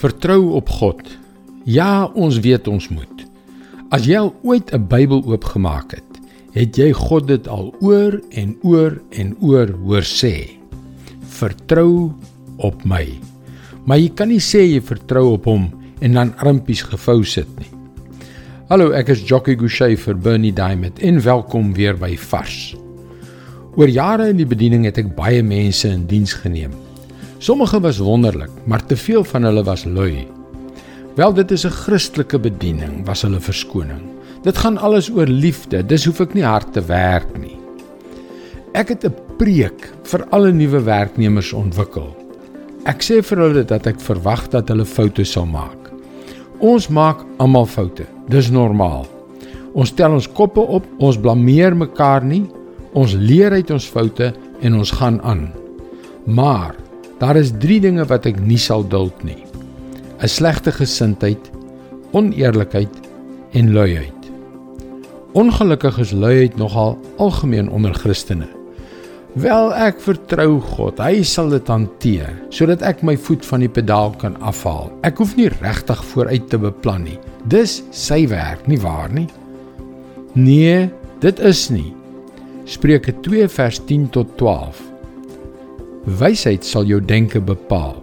Vertrou 0.00 0.54
op 0.56 0.68
God. 0.72 1.00
Ja, 1.68 2.06
ons 2.16 2.38
weet 2.40 2.68
ons 2.72 2.86
moet. 2.88 3.26
As 3.92 4.06
jy 4.08 4.16
al 4.16 4.30
ooit 4.48 4.72
'n 4.72 4.86
Bybel 4.88 5.20
oopgemaak 5.28 5.92
het, 5.92 6.20
het 6.56 6.76
jy 6.76 6.92
God 6.92 7.26
dit 7.28 7.48
al 7.48 7.74
oor 7.80 8.16
en 8.30 8.56
oor 8.62 8.96
en 9.10 9.36
oor 9.40 9.68
hoor 9.84 10.02
sê. 10.02 10.56
Vertrou 11.20 12.14
op 12.56 12.84
my. 12.84 13.20
Maar 13.84 13.98
jy 13.98 14.08
kan 14.08 14.28
nie 14.28 14.40
sê 14.40 14.72
jy 14.72 14.80
vertrou 14.80 15.32
op 15.32 15.44
hom 15.44 15.68
en 16.00 16.12
dan 16.12 16.36
armpies 16.36 16.82
gevou 16.82 17.24
sit 17.24 17.48
nie. 17.58 17.68
Hallo, 18.68 18.92
ek 18.92 19.08
is 19.08 19.28
Jockey 19.28 19.56
Gouchee 19.56 19.96
vir 19.96 20.14
Bernie 20.14 20.52
Diamond 20.52 20.98
en 20.98 21.20
welkom 21.20 21.74
weer 21.74 21.96
by 21.96 22.16
Vars. 22.16 22.74
Oor 23.76 23.88
jare 23.88 24.28
in 24.28 24.36
die 24.36 24.48
bediening 24.48 24.84
het 24.84 24.98
ek 24.98 25.14
baie 25.14 25.42
mense 25.42 25.88
in 25.88 26.06
diens 26.06 26.32
geneem. 26.32 26.72
Sommige 27.40 27.80
was 27.80 27.98
wonderlik, 27.98 28.50
maar 28.64 28.84
te 28.84 28.96
veel 28.96 29.24
van 29.24 29.42
hulle 29.48 29.62
was 29.64 29.84
lui. 29.84 30.26
Wel 31.16 31.32
dit 31.32 31.50
is 31.50 31.64
'n 31.64 31.70
Christelike 31.72 32.38
bediening, 32.38 33.06
was 33.06 33.22
hulle 33.22 33.40
verskoning. 33.40 34.02
Dit 34.42 34.56
gaan 34.58 34.76
alles 34.76 35.10
oor 35.10 35.26
liefde, 35.26 35.86
dis 35.86 36.04
hoef 36.04 36.20
ek 36.20 36.34
nie 36.34 36.44
hard 36.44 36.72
te 36.72 36.84
werk 36.84 37.38
nie. 37.38 37.56
Ek 38.72 38.88
het 38.88 39.04
'n 39.04 39.14
preek 39.36 39.92
vir 40.02 40.26
alle 40.30 40.52
nuwe 40.52 40.82
werknemers 40.82 41.52
ontwikkel. 41.52 42.16
Ek 42.84 43.02
sê 43.02 43.22
vir 43.22 43.38
hulle 43.38 43.64
dat 43.64 43.86
ek 43.86 44.00
verwag 44.00 44.48
dat 44.48 44.68
hulle 44.68 44.84
foute 44.84 45.24
sal 45.24 45.46
maak. 45.46 45.90
Ons 46.58 46.88
maak 46.88 47.24
almal 47.38 47.66
foute. 47.66 48.04
Dis 48.28 48.50
normaal. 48.50 49.06
Ons 49.72 49.92
tel 49.92 50.12
ons 50.12 50.32
koppe 50.32 50.60
op, 50.60 50.84
ons 50.98 51.18
blameer 51.18 51.76
mekaar 51.76 52.24
nie. 52.24 52.46
Ons 52.92 53.14
leer 53.14 53.52
uit 53.52 53.70
ons 53.70 53.88
foute 53.88 54.34
en 54.60 54.74
ons 54.74 54.90
gaan 54.90 55.22
aan. 55.22 55.52
Maar 56.26 56.74
Daar 57.20 57.36
is 57.36 57.52
3 57.60 57.80
dinge 57.84 58.04
wat 58.08 58.24
ek 58.30 58.38
nie 58.40 58.58
sal 58.58 58.80
duld 58.88 59.24
nie. 59.24 59.44
'n 60.20 60.28
Slegte 60.28 60.72
gesindheid, 60.72 61.50
oneerlikheid 62.16 62.94
en 63.52 63.72
luiheid. 63.72 64.20
Ongelukkig 65.32 65.98
is 65.98 66.12
luiheid 66.12 66.56
nogal 66.56 66.98
algemeen 67.16 67.70
onder 67.70 67.94
Christene. 67.94 68.48
Wel 69.38 69.70
ek 69.74 70.00
vertrou 70.00 70.58
God, 70.60 70.98
hy 70.98 71.22
sal 71.22 71.52
dit 71.52 71.68
hanteer 71.68 72.32
sodat 72.50 72.82
ek 72.82 73.04
my 73.06 73.14
voet 73.14 73.44
van 73.46 73.60
die 73.62 73.70
pedaal 73.70 74.10
kan 74.18 74.34
afhaal. 74.40 74.90
Ek 75.06 75.20
hoef 75.22 75.36
nie 75.36 75.52
regtig 75.60 76.02
vooruit 76.10 76.48
te 76.50 76.58
beplan 76.58 77.04
nie. 77.04 77.18
Dis 77.46 77.82
sy 77.92 78.24
werk, 78.32 78.66
nie 78.66 78.80
waar 78.80 79.12
nie? 79.12 79.28
Nee, 80.34 80.88
dit 81.20 81.38
is 81.38 81.68
nie. 81.70 81.92
Spreuke 82.64 83.12
2 83.22 83.46
vers 83.48 83.78
10 83.86 84.08
tot 84.10 84.38
12. 84.38 84.89
Wysheid 86.08 86.64
sal 86.64 86.86
jou 86.88 86.96
denke 87.04 87.42
bepaal. 87.44 87.98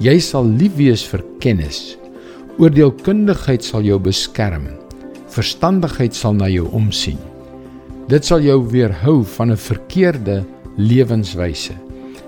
Jy 0.00 0.14
sal 0.24 0.46
lief 0.48 0.78
wees 0.78 1.02
vir 1.04 1.20
kennis. 1.40 1.98
Oordeelkundigheid 2.56 3.64
sal 3.64 3.84
jou 3.84 3.98
beskerm. 4.00 4.70
Verstandigheid 5.34 6.16
sal 6.16 6.32
na 6.38 6.48
jou 6.48 6.64
omsien. 6.72 7.18
Dit 8.08 8.24
sal 8.24 8.40
jou 8.40 8.62
weerhou 8.72 9.22
van 9.36 9.52
'n 9.52 9.56
verkeerde 9.56 10.44
lewenswyse. 10.78 11.74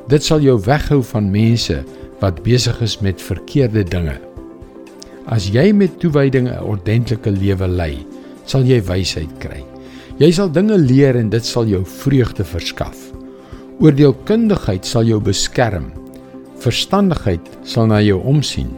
Dit 0.09 0.25
sal 0.25 0.41
jou 0.41 0.61
weghou 0.61 1.03
van 1.03 1.31
mense 1.31 1.85
wat 2.21 2.43
besig 2.43 2.83
is 2.83 3.01
met 3.01 3.23
verkeerde 3.23 3.85
dinge. 3.85 4.19
As 5.27 5.49
jy 5.49 5.73
met 5.73 6.01
toewyding 6.01 6.49
'n 6.49 6.63
ordentlike 6.63 7.31
lewe 7.31 7.69
lei, 7.69 8.07
sal 8.45 8.63
jy 8.63 8.81
wysheid 8.83 9.39
kry. 9.39 9.65
Jy 10.19 10.33
sal 10.33 10.51
dinge 10.51 10.77
leer 10.79 11.17
en 11.17 11.31
dit 11.31 11.45
sal 11.45 11.67
jou 11.67 11.85
vreugde 11.85 12.45
verskaf. 12.45 13.18
Oordeelkundigheid 13.79 14.83
sal 14.83 15.07
jou 15.07 15.21
beskerm. 15.23 15.93
Verstandigheid 16.59 17.45
sal 17.63 17.87
na 17.87 18.01
jou 18.03 18.17
omsien. 18.27 18.73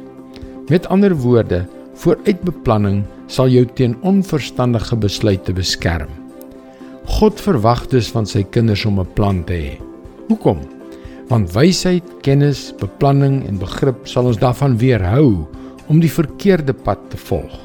Met 0.69 0.85
ander 0.93 1.15
woorde, 1.17 1.63
vooruitbeplanning 2.03 2.99
sal 3.33 3.49
jou 3.49 3.63
teen 3.79 3.95
onverstandige 4.05 4.99
besluite 5.01 5.55
beskerm. 5.57 6.11
God 7.17 7.41
verwag 7.41 7.87
dus 7.89 8.11
van 8.13 8.29
sy 8.29 8.43
kinders 8.45 8.85
om 8.85 9.01
'n 9.01 9.09
plan 9.17 9.41
te 9.45 9.55
hê. 9.57 9.81
Hoekom? 10.29 10.59
Want 11.29 11.55
wysheid, 11.55 12.05
kennis, 12.21 12.75
beplanning 12.77 13.49
en 13.49 13.57
begrip 13.57 14.05
sal 14.05 14.27
ons 14.27 14.37
daarvan 14.37 14.77
weerhou 14.77 15.47
om 15.89 16.01
die 16.01 16.13
verkeerde 16.13 16.75
pad 16.75 16.99
te 17.09 17.17
volg. 17.17 17.57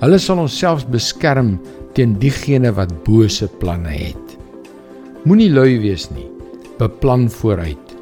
Hulle 0.00 0.18
sal 0.18 0.38
ons 0.38 0.58
selfs 0.58 0.84
beskerm 0.84 1.60
teen 1.94 2.18
diegene 2.18 2.72
wat 2.74 3.04
bose 3.04 3.46
planne 3.46 3.94
het. 3.94 4.38
Moenie 5.24 5.50
lui 5.50 5.78
wees 5.78 6.10
nie 6.10 6.37
beplan 6.78 7.26
vooruit. 7.30 7.94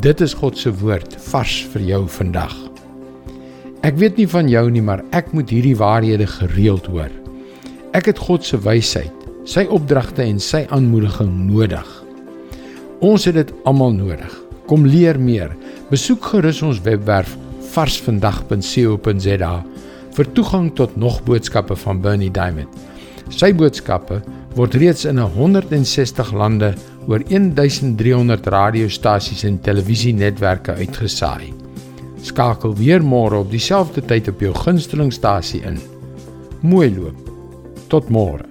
Dit 0.00 0.20
is 0.20 0.34
God 0.38 0.58
se 0.58 0.70
woord 0.80 1.16
vars 1.30 1.56
vir 1.72 1.82
jou 1.88 2.04
vandag. 2.08 2.54
Ek 3.86 3.96
weet 3.98 4.20
nie 4.20 4.28
van 4.28 4.48
jou 4.48 4.62
nie, 4.70 4.82
maar 4.84 5.02
ek 5.16 5.32
moet 5.34 5.50
hierdie 5.50 5.76
waarhede 5.76 6.26
gereeld 6.28 6.86
hoor. 6.92 7.10
Ek 7.96 8.06
het 8.12 8.20
God 8.22 8.44
se 8.46 8.60
wysheid, 8.62 9.24
sy 9.48 9.64
opdragte 9.72 10.22
en 10.22 10.38
sy 10.38 10.62
aanmoediging 10.70 11.32
nodig. 11.48 11.88
Ons 13.02 13.26
het 13.26 13.38
dit 13.40 13.52
almal 13.66 13.96
nodig. 13.96 14.34
Kom 14.70 14.84
leer 14.86 15.18
meer. 15.18 15.56
Besoek 15.90 16.28
gerus 16.30 16.60
ons 16.62 16.82
webwerf 16.84 17.32
varsvandag.co.za 17.72 19.54
vir 20.14 20.30
toegang 20.36 20.70
tot 20.78 20.94
nog 20.98 21.20
boodskappe 21.26 21.76
van 21.82 22.02
Bernie 22.04 22.30
Diamond. 22.30 22.70
Sy 23.30 23.52
boodskappe 23.56 24.20
word 24.58 24.74
reeds 24.78 25.06
in 25.08 25.18
160 25.22 26.32
lande 26.36 26.74
oor 27.10 27.24
1300 27.26 28.46
radiostasies 28.46 29.42
en 29.48 29.58
televisienetwerke 29.60 30.76
uitgesaai. 30.78 31.50
Skakel 32.22 32.76
weer 32.78 33.02
môre 33.02 33.40
op 33.42 33.50
dieselfde 33.50 34.04
tyd 34.06 34.30
op 34.30 34.44
jou 34.44 34.54
gunstelingstasie 34.54 35.64
in. 35.66 35.80
Mooi 36.62 36.90
loop. 36.94 37.26
Tot 37.90 38.12
môre. 38.14 38.49